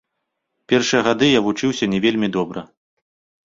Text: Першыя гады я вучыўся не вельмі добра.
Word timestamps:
Першыя 0.73 1.01
гады 1.09 1.29
я 1.37 1.43
вучыўся 1.49 1.85
не 1.95 2.03
вельмі 2.09 2.27
добра. 2.41 2.69